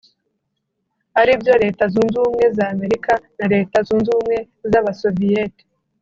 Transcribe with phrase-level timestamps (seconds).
[1.19, 4.37] aribyo Leta zunze ubumwe z’Amerika na Leta zunze ubumwe
[4.71, 5.63] z’abasoviete